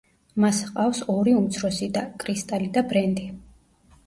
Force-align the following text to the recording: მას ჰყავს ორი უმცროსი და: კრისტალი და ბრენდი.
მას 0.43 0.61
ჰყავს 0.69 1.01
ორი 1.15 1.35
უმცროსი 1.41 1.91
და: 1.99 2.03
კრისტალი 2.25 2.71
და 2.79 2.85
ბრენდი. 2.95 3.29